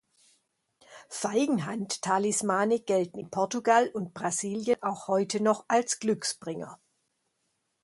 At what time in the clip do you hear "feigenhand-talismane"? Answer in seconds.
1.09-2.79